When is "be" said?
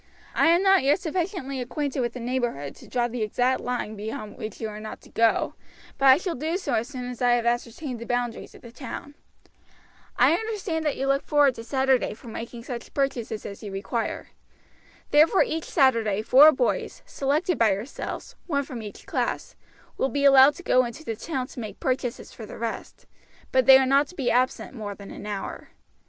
20.09-20.25, 24.15-24.31